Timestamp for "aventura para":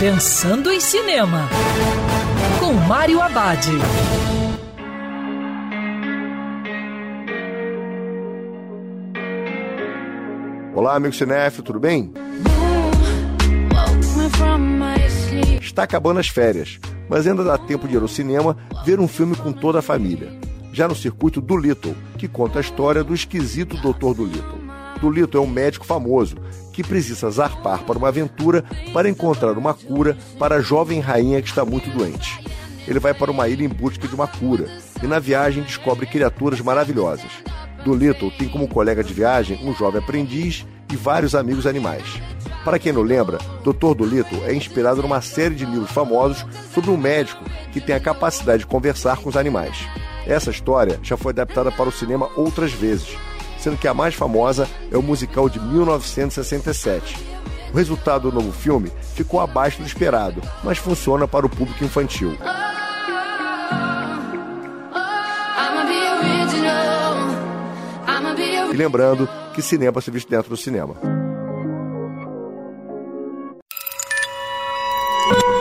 28.08-29.08